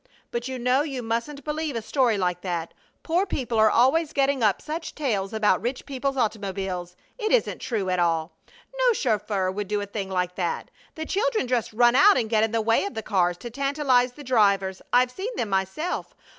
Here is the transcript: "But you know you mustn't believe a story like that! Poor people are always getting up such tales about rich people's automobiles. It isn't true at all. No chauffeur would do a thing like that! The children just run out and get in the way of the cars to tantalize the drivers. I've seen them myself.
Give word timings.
"But 0.31 0.47
you 0.47 0.57
know 0.57 0.81
you 0.81 1.03
mustn't 1.03 1.43
believe 1.43 1.75
a 1.75 1.81
story 1.83 2.17
like 2.17 2.41
that! 2.41 2.73
Poor 3.03 3.27
people 3.27 3.59
are 3.59 3.69
always 3.69 4.13
getting 4.13 4.41
up 4.41 4.59
such 4.59 4.95
tales 4.95 5.31
about 5.31 5.61
rich 5.61 5.85
people's 5.85 6.17
automobiles. 6.17 6.95
It 7.19 7.31
isn't 7.31 7.59
true 7.61 7.87
at 7.91 7.99
all. 7.99 8.35
No 8.75 8.93
chauffeur 8.93 9.51
would 9.51 9.67
do 9.67 9.79
a 9.79 9.85
thing 9.85 10.09
like 10.09 10.33
that! 10.33 10.71
The 10.95 11.05
children 11.05 11.45
just 11.47 11.71
run 11.71 11.95
out 11.95 12.17
and 12.17 12.31
get 12.31 12.43
in 12.43 12.49
the 12.49 12.61
way 12.61 12.85
of 12.85 12.95
the 12.95 13.03
cars 13.03 13.37
to 13.37 13.51
tantalize 13.51 14.13
the 14.13 14.23
drivers. 14.23 14.81
I've 14.91 15.11
seen 15.11 15.35
them 15.35 15.49
myself. 15.49 16.15